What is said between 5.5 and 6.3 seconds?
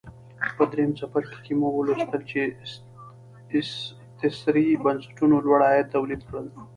عواید تولید